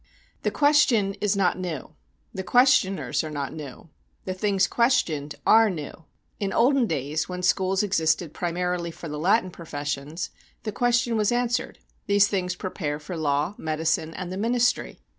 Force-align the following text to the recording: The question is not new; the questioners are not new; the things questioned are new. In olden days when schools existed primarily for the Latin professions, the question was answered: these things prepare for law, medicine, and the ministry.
The 0.41 0.49
question 0.49 1.13
is 1.21 1.35
not 1.37 1.59
new; 1.59 1.91
the 2.33 2.41
questioners 2.41 3.23
are 3.23 3.29
not 3.29 3.53
new; 3.53 3.91
the 4.25 4.33
things 4.33 4.65
questioned 4.67 5.35
are 5.45 5.69
new. 5.69 6.05
In 6.39 6.51
olden 6.51 6.87
days 6.87 7.29
when 7.29 7.43
schools 7.43 7.83
existed 7.83 8.33
primarily 8.33 8.89
for 8.89 9.07
the 9.07 9.19
Latin 9.19 9.51
professions, 9.51 10.31
the 10.63 10.71
question 10.71 11.17
was 11.17 11.31
answered: 11.31 11.77
these 12.07 12.27
things 12.27 12.55
prepare 12.55 12.99
for 12.99 13.15
law, 13.15 13.53
medicine, 13.59 14.11
and 14.15 14.31
the 14.31 14.37
ministry. 14.37 14.97